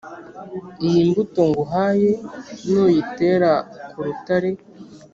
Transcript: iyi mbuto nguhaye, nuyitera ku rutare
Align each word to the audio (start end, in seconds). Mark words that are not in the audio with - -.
iyi 0.87 1.01
mbuto 1.09 1.41
nguhaye, 1.49 2.11
nuyitera 2.69 3.51
ku 3.89 3.99
rutare 4.05 4.51